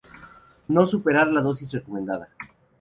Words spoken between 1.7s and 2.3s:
recomendada.